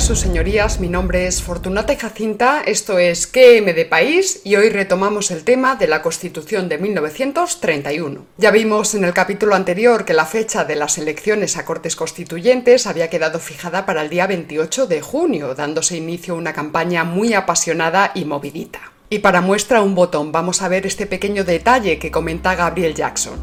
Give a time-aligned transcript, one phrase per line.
[0.00, 0.80] Sus señorías.
[0.80, 2.62] Mi nombre es Fortunata Jacinta.
[2.66, 8.26] Esto es QM de País y hoy retomamos el tema de la Constitución de 1931.
[8.36, 12.86] Ya vimos en el capítulo anterior que la fecha de las elecciones a Cortes Constituyentes
[12.86, 17.32] había quedado fijada para el día 28 de junio, dándose inicio a una campaña muy
[17.32, 18.80] apasionada y movidita.
[19.08, 23.38] Y para muestra un botón, vamos a ver este pequeño detalle que comenta Gabriel Jackson.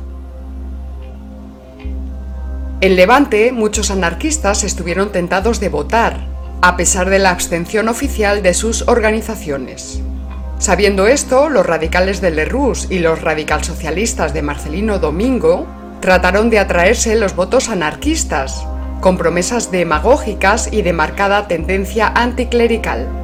[2.81, 6.31] En Levante, muchos anarquistas estuvieron tentados de votar,
[6.61, 10.01] a pesar de la abstención oficial de sus organizaciones.
[10.59, 15.65] Sabiendo esto, los radicales de Lerroux y los radicalsocialistas de Marcelino Domingo
[16.01, 18.63] trataron de atraerse los votos anarquistas,
[18.99, 23.20] con promesas demagógicas y de marcada tendencia anticlerical.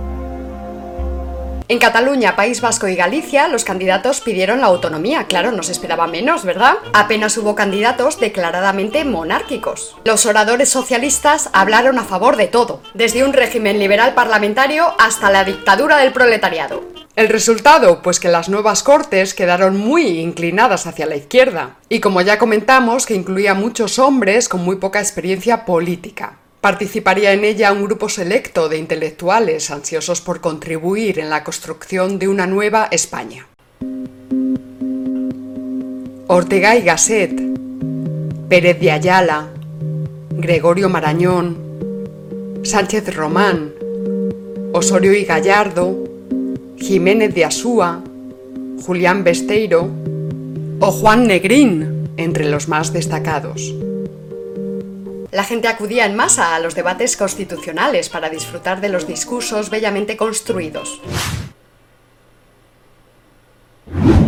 [1.69, 5.25] En Cataluña, País Vasco y Galicia, los candidatos pidieron la autonomía.
[5.25, 6.75] Claro, no se esperaba menos, ¿verdad?
[6.93, 9.97] Apenas hubo candidatos declaradamente monárquicos.
[10.05, 15.43] Los oradores socialistas hablaron a favor de todo, desde un régimen liberal parlamentario hasta la
[15.43, 16.85] dictadura del proletariado.
[17.17, 22.21] El resultado, pues que las nuevas cortes quedaron muy inclinadas hacia la izquierda, y como
[22.21, 26.37] ya comentamos, que incluía muchos hombres con muy poca experiencia política.
[26.67, 32.27] Participaría en ella un grupo selecto de intelectuales ansiosos por contribuir en la construcción de
[32.27, 33.47] una nueva España.
[36.27, 37.31] Ortega y Gasset,
[38.49, 39.47] Pérez de Ayala,
[40.31, 41.57] Gregorio Marañón,
[42.63, 43.71] Sánchez Román,
[44.73, 46.03] Osorio y Gallardo,
[46.75, 48.03] Jiménez de Asúa,
[48.85, 49.89] Julián Besteiro
[50.81, 53.73] o Juan Negrín, entre los más destacados.
[55.37, 60.17] La gente acudía en masa a los debates constitucionales para disfrutar de los discursos bellamente
[60.17, 60.99] construidos.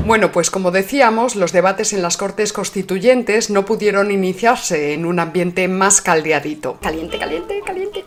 [0.05, 5.19] Bueno, pues como decíamos, los debates en las Cortes Constituyentes no pudieron iniciarse en un
[5.19, 6.77] ambiente más caldeadito.
[6.79, 8.05] Caliente, caliente, caliente.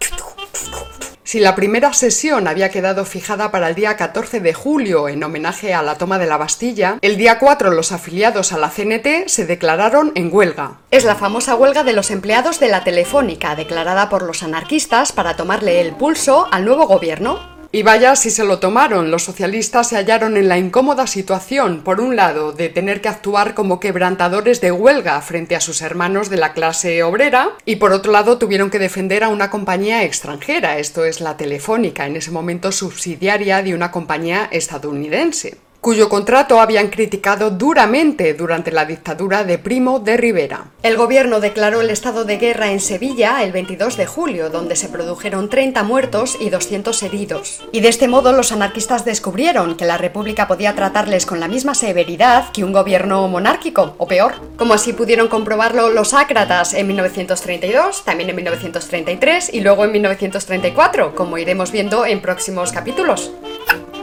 [1.33, 5.73] Si la primera sesión había quedado fijada para el día 14 de julio en homenaje
[5.73, 9.47] a la toma de la Bastilla, el día 4 los afiliados a la CNT se
[9.47, 10.81] declararon en huelga.
[10.91, 15.35] Es la famosa huelga de los empleados de la Telefónica, declarada por los anarquistas para
[15.35, 17.52] tomarle el pulso al nuevo gobierno.
[17.75, 22.03] Y vaya si se lo tomaron, los socialistas se hallaron en la incómoda situación, por
[22.03, 26.37] un lado, de tener que actuar como quebrantadores de huelga frente a sus hermanos de
[26.37, 31.07] la clase obrera, y por otro lado tuvieron que defender a una compañía extranjera, esto
[31.07, 37.51] es la Telefónica, en ese momento subsidiaria de una compañía estadounidense cuyo contrato habían criticado
[37.51, 40.67] duramente durante la dictadura de Primo de Rivera.
[40.85, 44.89] El gobierno declaró el estado de guerra en Sevilla el 22 de julio, donde se
[44.89, 47.65] produjeron 30 muertos y 200 heridos.
[47.73, 51.75] Y de este modo los anarquistas descubrieron que la República podía tratarles con la misma
[51.75, 54.35] severidad que un gobierno monárquico, o peor.
[54.57, 61.17] Como así pudieron comprobarlo los ácratas en 1932, también en 1933 y luego en 1934,
[61.17, 63.33] como iremos viendo en próximos capítulos.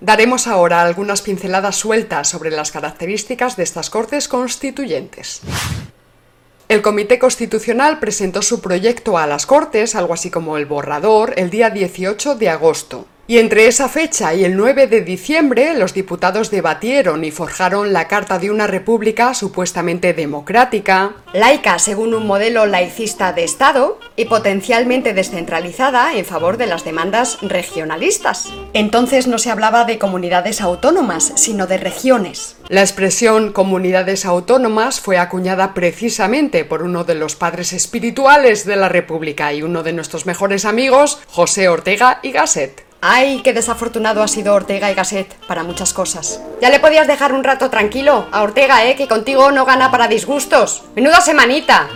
[0.02, 5.42] Daremos ahora algunas pinceladas sueltas sobre las características de estas Cortes Constituyentes.
[6.70, 11.50] El Comité Constitucional presentó su proyecto a las Cortes, algo así como el borrador, el
[11.50, 13.08] día 18 de agosto.
[13.30, 18.08] Y entre esa fecha y el 9 de diciembre, los diputados debatieron y forjaron la
[18.08, 25.14] Carta de una República supuestamente democrática, laica según un modelo laicista de Estado y potencialmente
[25.14, 28.50] descentralizada en favor de las demandas regionalistas.
[28.74, 32.56] Entonces no se hablaba de comunidades autónomas, sino de regiones.
[32.68, 38.90] La expresión comunidades autónomas fue acuñada precisamente por uno de los padres espirituales de la
[38.90, 42.89] República y uno de nuestros mejores amigos, José Ortega y Gasset.
[43.02, 46.42] Ay, qué desafortunado ha sido Ortega y Gasset para muchas cosas.
[46.62, 48.96] Ya le podías dejar un rato tranquilo a Ortega, ¿eh?
[48.98, 50.84] Que contigo no gana para disgustos.
[50.96, 51.88] Menuda semanita.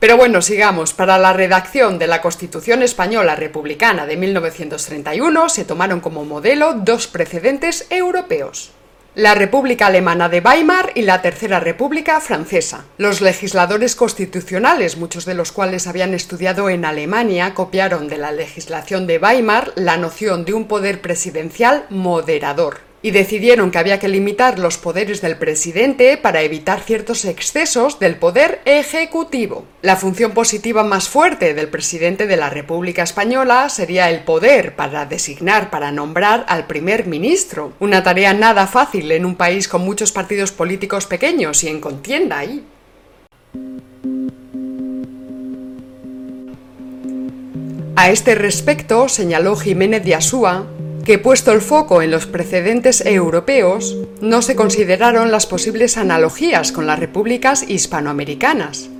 [0.00, 0.94] Pero bueno, sigamos.
[0.94, 7.06] Para la redacción de la Constitución Española Republicana de 1931 se tomaron como modelo dos
[7.06, 8.72] precedentes europeos
[9.16, 12.84] la República Alemana de Weimar y la Tercera República Francesa.
[12.98, 19.06] Los legisladores constitucionales, muchos de los cuales habían estudiado en Alemania, copiaron de la legislación
[19.06, 24.58] de Weimar la noción de un poder presidencial moderador y decidieron que había que limitar
[24.58, 29.64] los poderes del presidente para evitar ciertos excesos del poder ejecutivo.
[29.80, 35.06] La función positiva más fuerte del presidente de la República Española sería el poder para
[35.06, 40.10] designar, para nombrar al primer ministro, una tarea nada fácil en un país con muchos
[40.10, 42.64] partidos políticos pequeños y en contienda ahí.
[47.94, 50.66] A este respecto, señaló Jiménez de Asúa,
[51.06, 56.88] que puesto el foco en los precedentes europeos, no se consideraron las posibles analogías con
[56.88, 58.90] las repúblicas hispanoamericanas,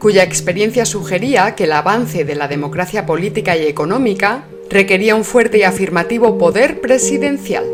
[0.00, 5.58] cuya experiencia sugería que el avance de la democracia política y económica requería un fuerte
[5.58, 7.64] y afirmativo poder presidencial.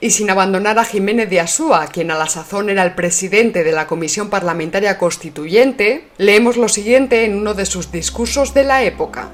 [0.00, 3.72] Y sin abandonar a Jiménez de Asúa, quien a la sazón era el presidente de
[3.72, 9.32] la Comisión Parlamentaria Constituyente, leemos lo siguiente en uno de sus discursos de la época.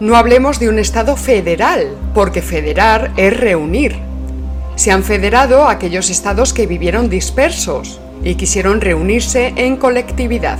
[0.00, 3.96] No hablemos de un Estado federal, porque federar es reunir.
[4.74, 10.58] Se han federado aquellos estados que vivieron dispersos y quisieron reunirse en colectividad.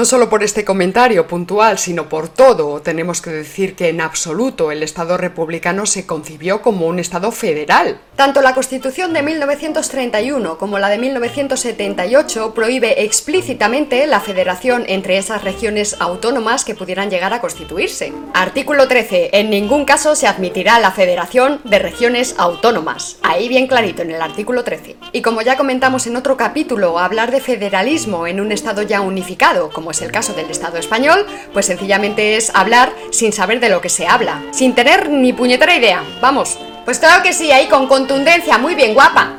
[0.00, 4.72] No solo por este comentario puntual, sino por todo, tenemos que decir que en absoluto
[4.72, 8.00] el Estado republicano se concibió como un Estado federal.
[8.16, 15.44] Tanto la Constitución de 1931 como la de 1978 prohíbe explícitamente la federación entre esas
[15.44, 18.10] regiones autónomas que pudieran llegar a constituirse.
[18.32, 19.28] Artículo 13.
[19.34, 23.18] En ningún caso se admitirá la federación de regiones autónomas.
[23.22, 24.96] Ahí bien clarito en el artículo 13.
[25.12, 29.68] Y como ya comentamos en otro capítulo, hablar de federalismo en un Estado ya unificado,
[29.68, 33.80] como es el caso del Estado español, pues sencillamente es hablar sin saber de lo
[33.80, 36.02] que se habla, sin tener ni puñetera idea.
[36.20, 36.58] Vamos.
[36.84, 39.36] Pues claro que sí, ahí con contundencia, muy bien guapa.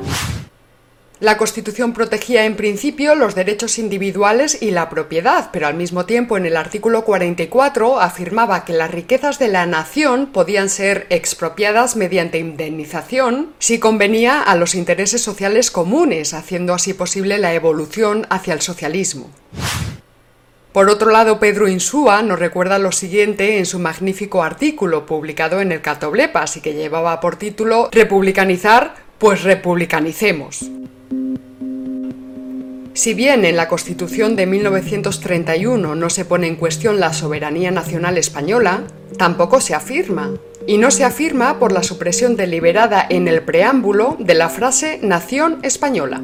[1.22, 6.36] La Constitución protegía en principio los derechos individuales y la propiedad, pero al mismo tiempo
[6.36, 12.40] en el artículo 44 afirmaba que las riquezas de la nación podían ser expropiadas mediante
[12.40, 18.62] indemnización si convenía a los intereses sociales comunes, haciendo así posible la evolución hacia el
[18.62, 19.30] socialismo.
[20.72, 25.74] Por otro lado, Pedro Insúa nos recuerda lo siguiente en su magnífico artículo publicado en
[25.74, 30.72] el Catoblepas y que llevaba por título Republicanizar, pues republicanicemos.
[32.94, 38.18] Si bien en la Constitución de 1931 no se pone en cuestión la soberanía nacional
[38.18, 38.84] española,
[39.18, 40.32] tampoco se afirma.
[40.68, 45.60] Y no se afirma por la supresión deliberada en el preámbulo de la frase Nación
[45.64, 46.22] española.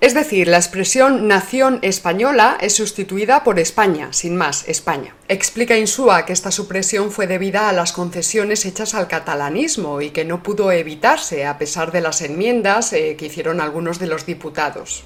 [0.00, 5.14] Es decir, la expresión nación española es sustituida por España, sin más, España.
[5.28, 10.24] Explica Insúa que esta supresión fue debida a las concesiones hechas al catalanismo y que
[10.24, 15.04] no pudo evitarse a pesar de las enmiendas eh, que hicieron algunos de los diputados.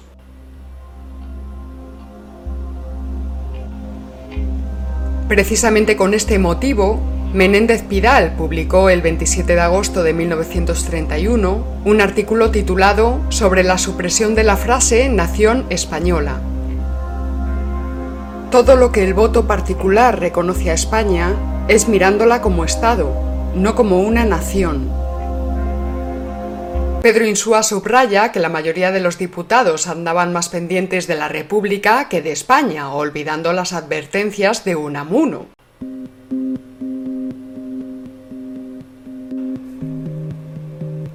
[5.27, 6.99] Precisamente con este motivo,
[7.33, 14.35] Menéndez Pidal publicó el 27 de agosto de 1931 un artículo titulado Sobre la supresión
[14.35, 16.41] de la frase Nación Española.
[18.51, 21.33] Todo lo que el voto particular reconoce a España
[21.69, 23.13] es mirándola como Estado,
[23.55, 24.91] no como una nación.
[27.01, 32.09] Pedro Insúa subraya que la mayoría de los diputados andaban más pendientes de la República
[32.09, 35.45] que de España, olvidando las advertencias de Unamuno.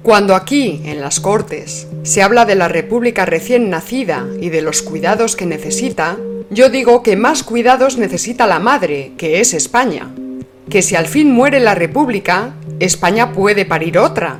[0.07, 4.81] Cuando aquí, en las Cortes, se habla de la República recién nacida y de los
[4.81, 6.15] cuidados que necesita,
[6.49, 10.09] yo digo que más cuidados necesita la madre, que es España.
[10.69, 14.39] Que si al fin muere la República, España puede parir otra.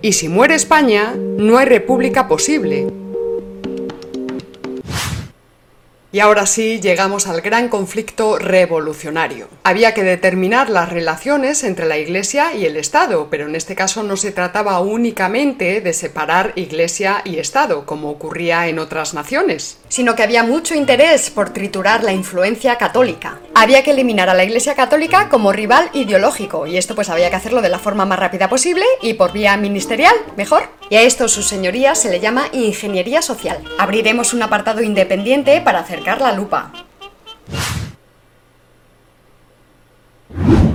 [0.00, 2.86] Y si muere España, no hay República posible.
[6.14, 9.48] Y ahora sí llegamos al gran conflicto revolucionario.
[9.64, 14.04] Había que determinar las relaciones entre la Iglesia y el Estado, pero en este caso
[14.04, 20.14] no se trataba únicamente de separar Iglesia y Estado, como ocurría en otras naciones, sino
[20.14, 23.40] que había mucho interés por triturar la influencia católica.
[23.56, 27.36] Había que eliminar a la Iglesia católica como rival ideológico, y esto pues había que
[27.36, 30.68] hacerlo de la forma más rápida posible y por vía ministerial, mejor.
[30.90, 33.58] Y a esto, sus señorías, se le llama ingeniería social.
[33.78, 36.70] Abriremos un apartado independiente para acercar la lupa.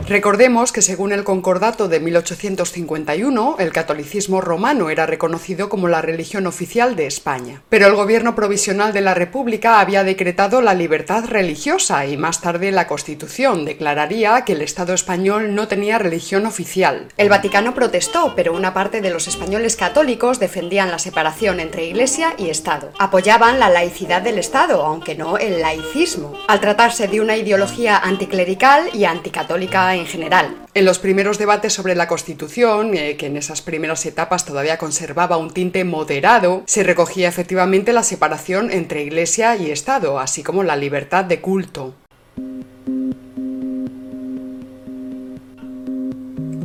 [0.09, 6.47] Recordemos que según el Concordato de 1851, el catolicismo romano era reconocido como la religión
[6.47, 7.61] oficial de España.
[7.69, 12.71] Pero el gobierno provisional de la República había decretado la libertad religiosa y más tarde
[12.71, 17.09] la Constitución declararía que el Estado español no tenía religión oficial.
[17.15, 22.33] El Vaticano protestó, pero una parte de los españoles católicos defendían la separación entre Iglesia
[22.39, 22.93] y Estado.
[22.97, 28.89] Apoyaban la laicidad del Estado, aunque no el laicismo, al tratarse de una ideología anticlerical
[28.91, 30.55] y anticatólica en general.
[30.73, 35.37] En los primeros debates sobre la Constitución, eh, que en esas primeras etapas todavía conservaba
[35.37, 40.75] un tinte moderado, se recogía efectivamente la separación entre Iglesia y Estado, así como la
[40.75, 41.93] libertad de culto.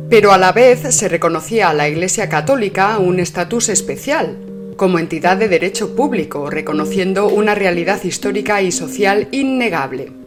[0.09, 4.37] Pero a la vez se reconocía a la Iglesia Católica un estatus especial,
[4.77, 10.24] como entidad de derecho público, reconociendo una realidad histórica y social innegable.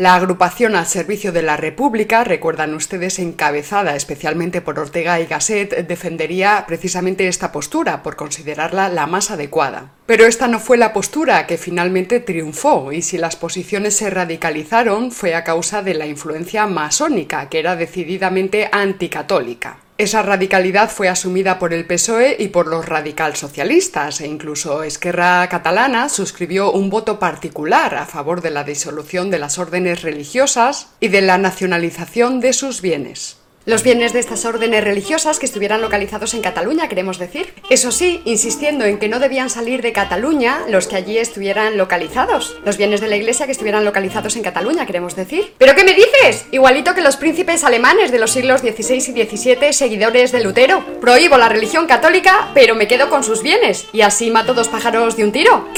[0.00, 5.86] La agrupación al servicio de la República, recuerdan ustedes, encabezada especialmente por Ortega y Gasset,
[5.86, 9.90] defendería precisamente esta postura por considerarla la más adecuada.
[10.06, 15.12] Pero esta no fue la postura que finalmente triunfó, y si las posiciones se radicalizaron
[15.12, 19.80] fue a causa de la influencia masónica, que era decididamente anticatólica.
[20.00, 25.46] Esa radicalidad fue asumida por el PSOE y por los radical socialistas, e incluso Esquerra
[25.50, 31.08] Catalana suscribió un voto particular a favor de la disolución de las órdenes religiosas y
[31.08, 33.39] de la nacionalización de sus bienes.
[33.66, 37.52] Los bienes de estas órdenes religiosas que estuvieran localizados en Cataluña, queremos decir.
[37.68, 42.56] Eso sí, insistiendo en que no debían salir de Cataluña los que allí estuvieran localizados.
[42.64, 45.52] Los bienes de la iglesia que estuvieran localizados en Cataluña, queremos decir.
[45.58, 46.46] ¿Pero qué me dices?
[46.52, 50.82] Igualito que los príncipes alemanes de los siglos XVI y XVII, seguidores de Lutero.
[50.98, 53.88] Prohíbo la religión católica, pero me quedo con sus bienes.
[53.92, 55.68] Y así mato dos pájaros de un tiro.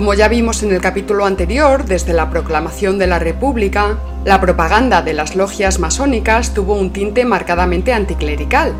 [0.00, 5.02] Como ya vimos en el capítulo anterior, desde la proclamación de la República, la propaganda
[5.02, 8.72] de las logias masónicas tuvo un tinte marcadamente anticlerical.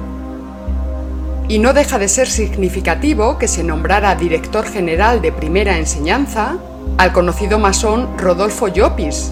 [1.46, 6.56] Y no deja de ser significativo que se nombrara director general de primera enseñanza
[6.96, 9.30] al conocido masón Rodolfo Llopis,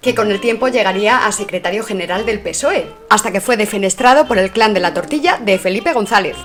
[0.00, 4.38] que con el tiempo llegaría a secretario general del PSOE, hasta que fue defenestrado por
[4.38, 6.36] el clan de la tortilla de Felipe González.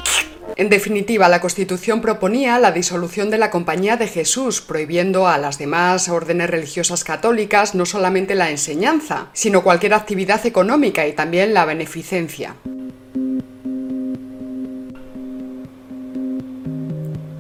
[0.56, 5.58] En definitiva, la Constitución proponía la disolución de la Compañía de Jesús, prohibiendo a las
[5.58, 11.66] demás órdenes religiosas católicas no solamente la enseñanza, sino cualquier actividad económica y también la
[11.66, 12.56] beneficencia.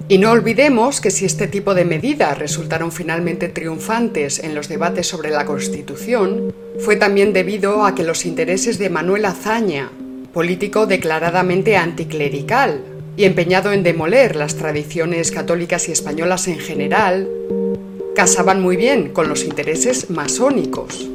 [0.08, 5.08] Y no olvidemos que si este tipo de medidas resultaron finalmente triunfantes en los debates
[5.08, 9.91] sobre la Constitución, fue también debido a que los intereses de Manuel Azaña,
[10.34, 17.29] político declaradamente anticlerical, y empeñado en demoler las tradiciones católicas y españolas en general,
[18.15, 21.10] casaban muy bien con los intereses masónicos.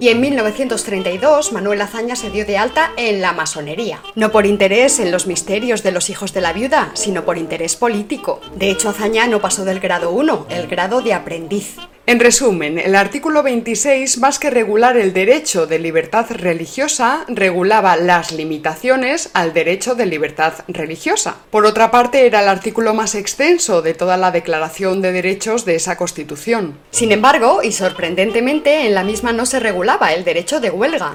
[0.00, 4.00] Y en 1932 Manuel Azaña se dio de alta en la masonería.
[4.14, 7.74] No por interés en los misterios de los hijos de la viuda, sino por interés
[7.74, 8.40] político.
[8.54, 11.76] De hecho, Azaña no pasó del grado 1, el grado de aprendiz.
[12.08, 18.32] En resumen, el artículo 26, más que regular el derecho de libertad religiosa, regulaba las
[18.32, 21.36] limitaciones al derecho de libertad religiosa.
[21.50, 25.74] Por otra parte, era el artículo más extenso de toda la Declaración de Derechos de
[25.74, 26.78] esa Constitución.
[26.92, 31.14] Sin embargo, y sorprendentemente, en la misma no se regulaba el derecho de huelga.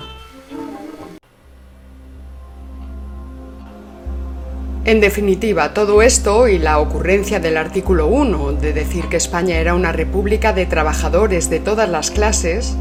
[4.86, 9.76] En definitiva, todo esto y la ocurrencia del artículo 1 de decir que España era
[9.76, 12.76] una república de trabajadores de todas las clases,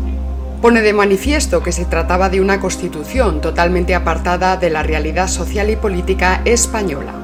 [0.61, 5.71] pone de manifiesto que se trataba de una constitución totalmente apartada de la realidad social
[5.71, 7.15] y política española.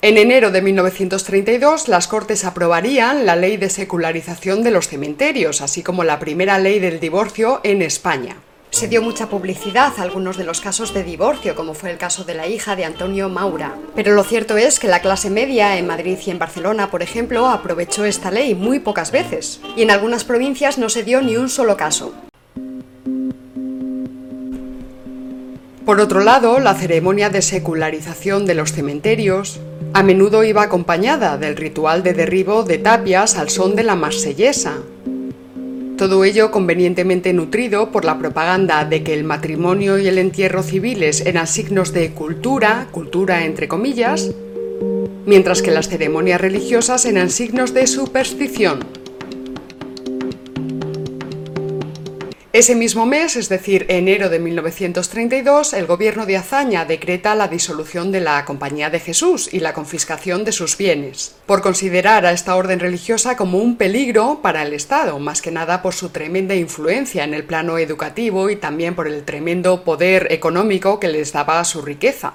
[0.00, 5.84] En enero de 1932, las Cortes aprobarían la ley de secularización de los cementerios, así
[5.84, 8.34] como la primera ley del divorcio en España.
[8.72, 12.24] Se dio mucha publicidad a algunos de los casos de divorcio, como fue el caso
[12.24, 13.76] de la hija de Antonio Maura.
[13.94, 17.46] Pero lo cierto es que la clase media en Madrid y en Barcelona, por ejemplo,
[17.48, 21.50] aprovechó esta ley muy pocas veces, y en algunas provincias no se dio ni un
[21.50, 22.14] solo caso.
[25.84, 29.60] Por otro lado, la ceremonia de secularización de los cementerios
[29.92, 34.78] a menudo iba acompañada del ritual de derribo de tapias al son de la marsellesa,
[35.96, 41.24] todo ello convenientemente nutrido por la propaganda de que el matrimonio y el entierro civiles
[41.26, 44.30] eran signos de cultura, cultura entre comillas,
[45.26, 49.01] mientras que las ceremonias religiosas eran signos de superstición.
[52.52, 58.12] Ese mismo mes, es decir, enero de 1932, el gobierno de Azaña decreta la disolución
[58.12, 62.54] de la Compañía de Jesús y la confiscación de sus bienes, por considerar a esta
[62.54, 67.24] orden religiosa como un peligro para el Estado, más que nada por su tremenda influencia
[67.24, 71.80] en el plano educativo y también por el tremendo poder económico que les daba su
[71.80, 72.34] riqueza.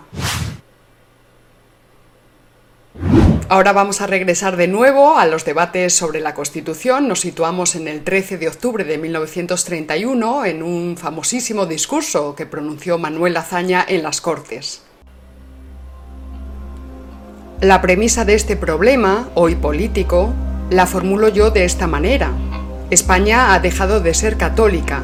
[3.50, 7.08] Ahora vamos a regresar de nuevo a los debates sobre la Constitución.
[7.08, 12.98] Nos situamos en el 13 de octubre de 1931 en un famosísimo discurso que pronunció
[12.98, 14.82] Manuel Azaña en las Cortes.
[17.62, 20.34] La premisa de este problema, hoy político,
[20.70, 22.34] la formulo yo de esta manera.
[22.90, 25.04] España ha dejado de ser católica,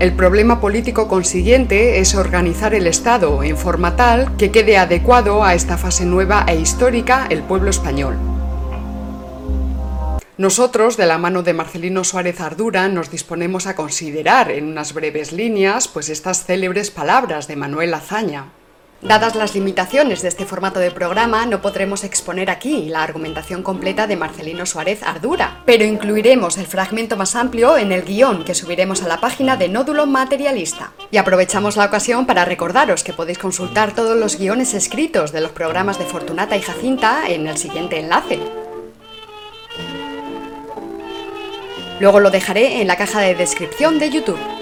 [0.00, 5.54] el problema político consiguiente es organizar el Estado en forma tal que quede adecuado a
[5.54, 8.16] esta fase nueva e histórica el pueblo español.
[10.36, 15.32] Nosotros, de la mano de Marcelino Suárez Ardura, nos disponemos a considerar en unas breves
[15.32, 18.52] líneas pues estas célebres palabras de Manuel Azaña.
[19.00, 24.08] Dadas las limitaciones de este formato de programa, no podremos exponer aquí la argumentación completa
[24.08, 29.04] de Marcelino Suárez Ardura, pero incluiremos el fragmento más amplio en el guion que subiremos
[29.04, 30.90] a la página de Nódulo Materialista.
[31.12, 35.52] Y aprovechamos la ocasión para recordaros que podéis consultar todos los guiones escritos de los
[35.52, 38.40] programas de Fortunata y Jacinta en el siguiente enlace.
[42.00, 44.57] Luego lo dejaré en la caja de descripción de YouTube.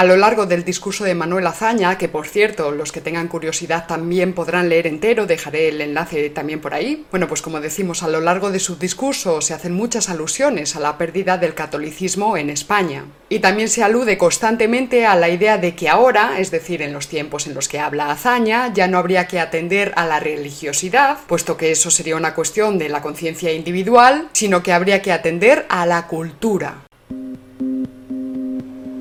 [0.00, 3.86] A lo largo del discurso de Manuel Azaña, que por cierto, los que tengan curiosidad
[3.86, 7.04] también podrán leer entero, dejaré el enlace también por ahí.
[7.10, 10.80] Bueno, pues como decimos, a lo largo de su discurso se hacen muchas alusiones a
[10.80, 13.04] la pérdida del catolicismo en España.
[13.28, 17.08] Y también se alude constantemente a la idea de que ahora, es decir, en los
[17.08, 21.58] tiempos en los que habla Azaña, ya no habría que atender a la religiosidad, puesto
[21.58, 25.84] que eso sería una cuestión de la conciencia individual, sino que habría que atender a
[25.84, 26.86] la cultura.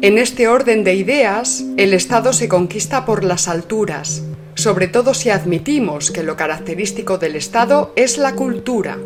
[0.01, 4.23] En este orden de ideas, el Estado se conquista por las alturas,
[4.55, 8.97] sobre todo si admitimos que lo característico del Estado es la cultura.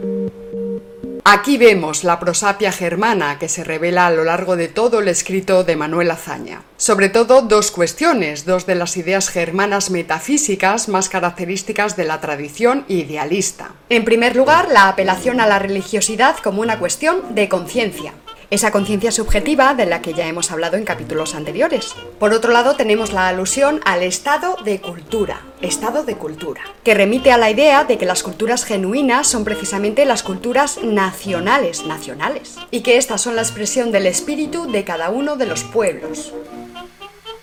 [1.23, 5.63] Aquí vemos la prosapia germana que se revela a lo largo de todo el escrito
[5.63, 6.61] de Manuel Azaña.
[6.77, 12.85] Sobre todo dos cuestiones, dos de las ideas germanas metafísicas más características de la tradición
[12.87, 13.71] idealista.
[13.89, 18.13] En primer lugar, la apelación a la religiosidad como una cuestión de conciencia
[18.53, 21.95] esa conciencia subjetiva de la que ya hemos hablado en capítulos anteriores.
[22.19, 27.31] Por otro lado, tenemos la alusión al estado de cultura, estado de cultura, que remite
[27.31, 32.81] a la idea de que las culturas genuinas son precisamente las culturas nacionales, nacionales, y
[32.81, 36.31] que estas son la expresión del espíritu de cada uno de los pueblos.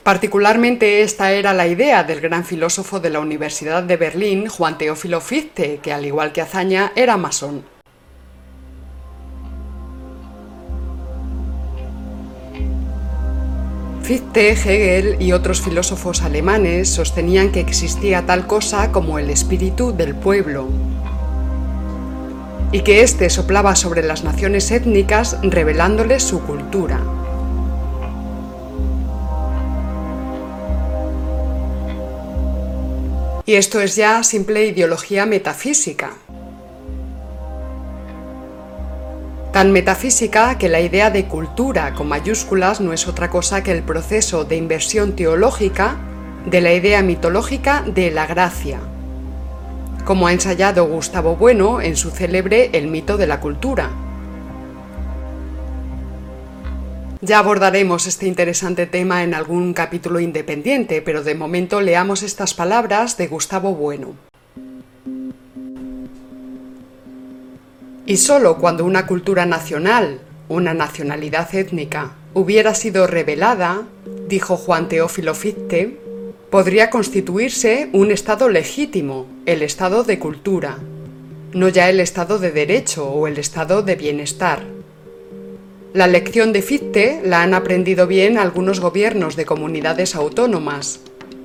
[0.05, 5.21] Particularmente esta era la idea del gran filósofo de la Universidad de Berlín, Juan Teófilo
[5.21, 7.65] Fichte, que al igual que Azaña era masón.
[14.11, 20.17] Fichte, Hegel y otros filósofos alemanes sostenían que existía tal cosa como el espíritu del
[20.17, 20.69] pueblo
[22.73, 27.01] y que éste soplaba sobre las naciones étnicas revelándoles su cultura.
[33.47, 36.15] Y esto es ya simple ideología metafísica,
[39.53, 43.83] Tan metafísica que la idea de cultura con mayúsculas no es otra cosa que el
[43.83, 45.97] proceso de inversión teológica
[46.47, 48.79] de la idea mitológica de la gracia,
[50.05, 53.91] como ha ensayado Gustavo Bueno en su célebre El mito de la cultura.
[57.21, 63.17] Ya abordaremos este interesante tema en algún capítulo independiente, pero de momento leamos estas palabras
[63.17, 64.30] de Gustavo Bueno.
[68.07, 73.83] Y sólo cuando una cultura nacional, una nacionalidad étnica, hubiera sido revelada,
[74.29, 75.99] dijo Juan Teófilo Fichte,
[76.51, 80.79] podría constituirse un Estado legítimo, el Estado de cultura,
[81.53, 84.65] no ya el Estado de derecho o el Estado de bienestar.
[85.93, 91.01] La lección de Fichte la han aprendido bien algunos gobiernos de comunidades autónomas,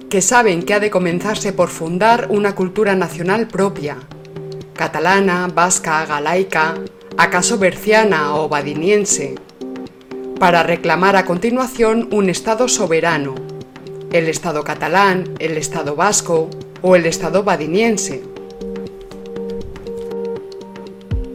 [0.10, 3.98] que saben que ha de comenzarse por fundar una cultura nacional propia,
[4.76, 6.76] catalana, vasca, galaica,
[7.18, 9.36] acaso berciana o badiniense,
[10.38, 13.36] para reclamar a continuación un Estado soberano,
[14.12, 16.50] el Estado catalán, el Estado vasco
[16.82, 18.24] o el Estado badiniense.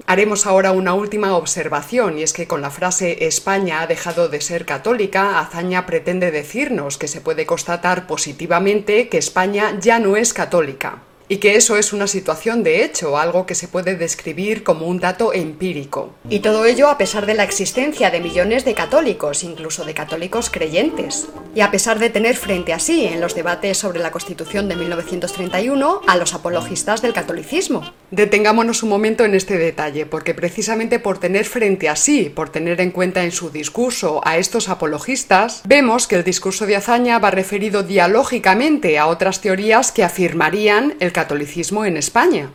[0.07, 4.40] Haremos ahora una última observación y es que con la frase España ha dejado de
[4.42, 10.35] ser católica, Azaña pretende decirnos que se puede constatar positivamente que España ya no es
[10.35, 14.88] católica y que eso es una situación de hecho, algo que se puede describir como
[14.88, 16.12] un dato empírico.
[16.28, 20.50] Y todo ello a pesar de la existencia de millones de católicos, incluso de católicos
[20.50, 24.68] creyentes, y a pesar de tener frente a sí en los debates sobre la Constitución
[24.68, 27.92] de 1931 a los apologistas del catolicismo.
[28.10, 32.80] Detengámonos un momento en este detalle, porque precisamente por tener frente a sí, por tener
[32.80, 37.30] en cuenta en su discurso a estos apologistas, vemos que el discurso de Azaña va
[37.30, 42.48] referido dialógicamente a otras teorías que afirmarían el catolicismo en España.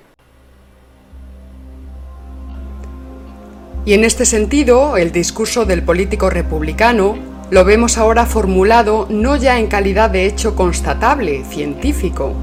[3.85, 7.15] Y en este sentido, el discurso del político republicano
[7.51, 12.33] lo vemos ahora formulado no ya en calidad de hecho constatable, científico,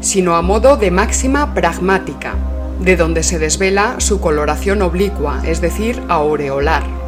[0.00, 2.34] sino a modo de máxima pragmática,
[2.78, 7.03] de donde se desvela su coloración oblicua, es decir, aureolar.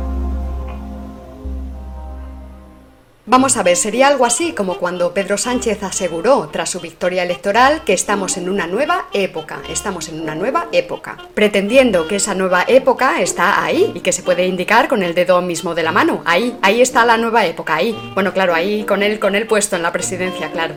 [3.29, 7.83] Vamos a ver, sería algo así como cuando Pedro Sánchez aseguró, tras su victoria electoral,
[7.83, 12.65] que estamos en una nueva época, estamos en una nueva época, pretendiendo que esa nueva
[12.69, 16.23] época está ahí y que se puede indicar con el dedo mismo de la mano,
[16.25, 17.99] ahí, ahí está la nueva época, ahí.
[18.15, 20.77] Bueno, claro, ahí con él, con él puesto en la presidencia, claro.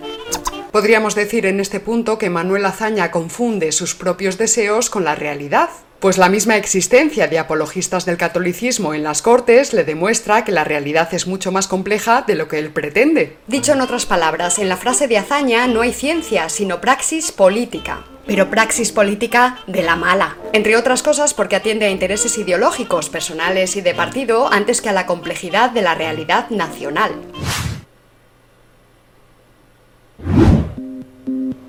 [0.71, 5.69] Podríamos decir en este punto que Manuel Azaña confunde sus propios deseos con la realidad.
[5.99, 10.63] Pues la misma existencia de apologistas del catolicismo en las Cortes le demuestra que la
[10.63, 13.35] realidad es mucho más compleja de lo que él pretende.
[13.47, 18.05] Dicho en otras palabras, en la frase de hazaña no hay ciencia, sino praxis política.
[18.25, 20.37] Pero praxis política de la mala.
[20.53, 24.93] Entre otras cosas porque atiende a intereses ideológicos, personales y de partido antes que a
[24.93, 27.11] la complejidad de la realidad nacional.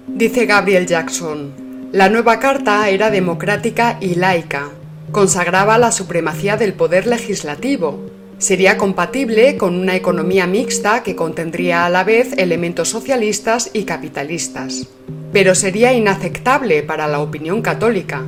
[0.07, 4.69] Dice Gabriel Jackson, la nueva carta era democrática y laica.
[5.11, 7.99] Consagraba la supremacía del poder legislativo.
[8.39, 14.87] Sería compatible con una economía mixta que contendría a la vez elementos socialistas y capitalistas.
[15.33, 18.23] Pero sería inaceptable para la opinión católica,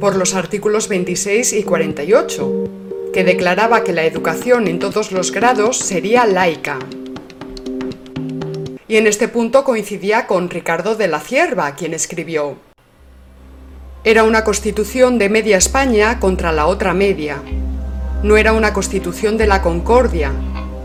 [0.00, 2.64] por los artículos 26 y 48,
[3.14, 6.80] que declaraba que la educación en todos los grados sería laica,
[8.88, 12.56] y en este punto coincidía con Ricardo de la Cierva, quien escribió
[14.04, 17.42] era una constitución de media España contra la otra media.
[18.22, 20.32] No era una constitución de la concordia,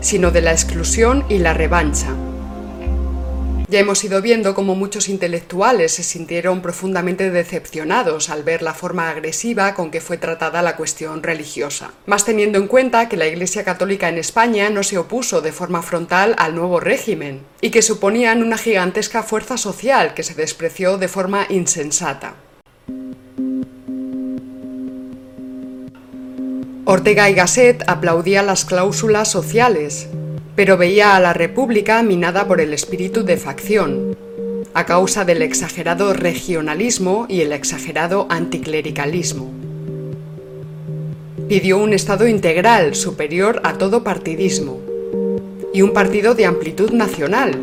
[0.00, 2.08] sino de la exclusión y la revancha.
[3.68, 9.08] Ya hemos ido viendo cómo muchos intelectuales se sintieron profundamente decepcionados al ver la forma
[9.08, 13.64] agresiva con que fue tratada la cuestión religiosa, más teniendo en cuenta que la Iglesia
[13.64, 18.42] Católica en España no se opuso de forma frontal al nuevo régimen, y que suponían
[18.42, 22.34] una gigantesca fuerza social que se despreció de forma insensata.
[26.86, 30.08] Ortega y Gasset aplaudía las cláusulas sociales,
[30.54, 34.16] pero veía a la República minada por el espíritu de facción,
[34.74, 39.50] a causa del exagerado regionalismo y el exagerado anticlericalismo.
[41.48, 44.80] Pidió un Estado integral superior a todo partidismo
[45.72, 47.62] y un partido de amplitud nacional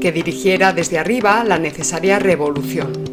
[0.00, 3.11] que dirigiera desde arriba la necesaria revolución.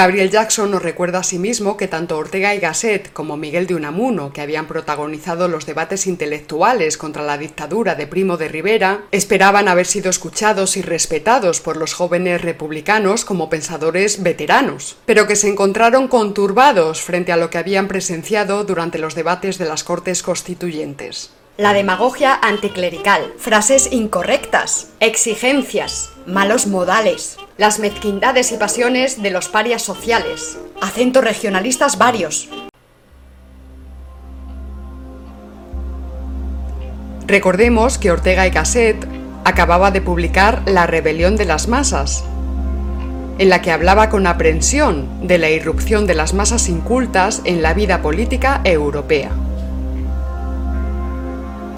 [0.00, 1.38] Gabriel Jackson nos recuerda a sí
[1.76, 6.96] que tanto Ortega y Gasset como Miguel de Unamuno, que habían protagonizado los debates intelectuales
[6.96, 11.92] contra la dictadura de Primo de Rivera, esperaban haber sido escuchados y respetados por los
[11.92, 17.86] jóvenes republicanos como pensadores veteranos, pero que se encontraron conturbados frente a lo que habían
[17.86, 21.30] presenciado durante los debates de las Cortes Constituyentes.
[21.58, 29.82] La demagogia anticlerical, frases incorrectas, exigencias, malos modales, las mezquindades y pasiones de los parias
[29.82, 32.48] sociales, acentos regionalistas varios.
[37.26, 39.06] Recordemos que Ortega y Gasset
[39.44, 42.24] acababa de publicar La rebelión de las masas,
[43.36, 47.74] en la que hablaba con aprensión de la irrupción de las masas incultas en la
[47.74, 49.32] vida política europea.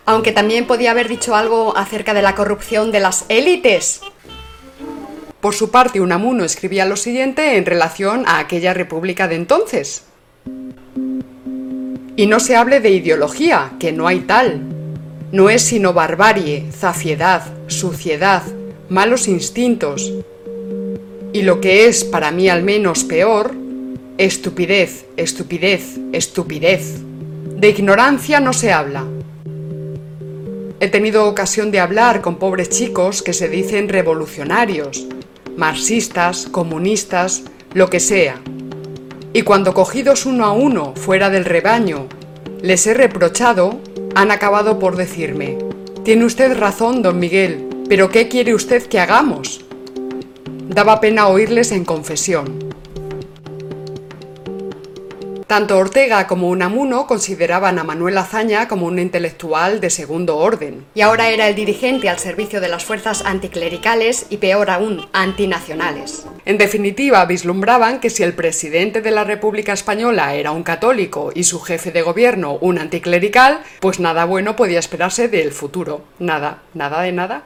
[0.07, 4.01] Aunque también podía haber dicho algo acerca de la corrupción de las élites,
[5.43, 10.05] por su parte, Unamuno escribía lo siguiente en relación a aquella república de entonces.
[12.15, 14.63] Y no se hable de ideología, que no hay tal.
[15.33, 18.45] No es sino barbarie, zafiedad, suciedad,
[18.89, 20.13] malos instintos.
[21.33, 23.53] Y lo que es, para mí al menos, peor,
[24.19, 27.01] estupidez, estupidez, estupidez.
[27.57, 29.05] De ignorancia no se habla.
[30.79, 35.09] He tenido ocasión de hablar con pobres chicos que se dicen revolucionarios,
[35.57, 38.41] marxistas, comunistas, lo que sea.
[39.33, 42.07] Y cuando cogidos uno a uno fuera del rebaño,
[42.61, 43.81] les he reprochado,
[44.15, 45.59] han acabado por decirme,
[46.05, 49.65] tiene usted razón, don Miguel, pero ¿qué quiere usted que hagamos?
[50.69, 52.62] Daba pena oírles en confesión.
[55.53, 60.87] Tanto Ortega como Unamuno consideraban a Manuel Azaña como un intelectual de segundo orden.
[60.95, 66.25] Y ahora era el dirigente al servicio de las fuerzas anticlericales y peor aún, antinacionales.
[66.47, 71.45] En definitiva, vislumbraban que si el presidente de la República Española era un católico y
[71.45, 76.03] su jefe de gobierno un anticlerical, pues nada bueno podía esperarse del futuro.
[76.19, 77.45] Nada, nada de nada.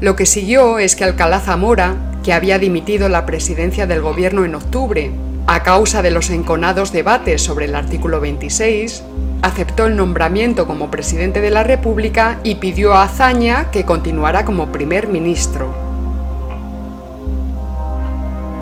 [0.00, 4.54] Lo que siguió es que Alcalá Zamora, que había dimitido la presidencia del gobierno en
[4.54, 5.10] octubre
[5.46, 9.02] a causa de los enconados debates sobre el artículo 26,
[9.42, 14.72] aceptó el nombramiento como presidente de la República y pidió a Azaña que continuara como
[14.72, 15.74] primer ministro.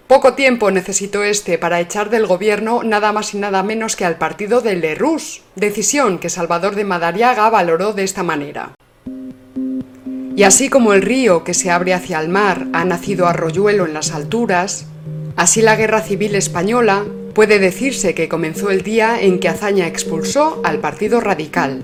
[0.08, 4.16] Poco tiempo necesitó este para echar del gobierno nada más y nada menos que al
[4.16, 8.77] partido de Lerroux, decisión que Salvador de Madariaga valoró de esta manera.
[10.38, 13.92] Y así como el río que se abre hacia el mar ha nacido arroyuelo en
[13.92, 14.86] las alturas,
[15.34, 20.60] así la guerra civil española puede decirse que comenzó el día en que Azaña expulsó
[20.62, 21.82] al Partido Radical.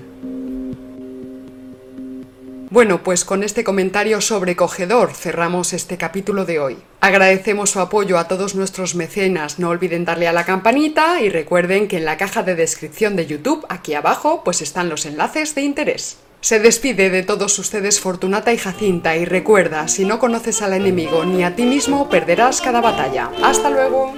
[2.69, 6.77] Bueno, pues con este comentario sobrecogedor cerramos este capítulo de hoy.
[7.01, 11.89] Agradecemos su apoyo a todos nuestros mecenas, no olviden darle a la campanita y recuerden
[11.89, 15.63] que en la caja de descripción de YouTube, aquí abajo, pues están los enlaces de
[15.63, 16.19] interés.
[16.45, 21.25] Se despide de todos ustedes Fortunata y Jacinta y recuerda, si no conoces al enemigo
[21.25, 23.31] ni a ti mismo, perderás cada batalla.
[23.41, 24.13] ¡Hasta luego!